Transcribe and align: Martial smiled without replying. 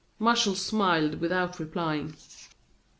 Martial 0.17 0.55
smiled 0.55 1.21
without 1.21 1.59
replying. 1.59 2.15